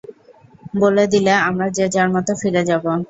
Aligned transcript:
বলে 0.81 1.03
দিলে 1.13 1.33
আমরা 1.47 1.67
যে 1.77 1.85
যার 1.95 2.09
মতো 2.15 2.31
ফিরে 2.41 2.61
যাবো। 2.69 2.91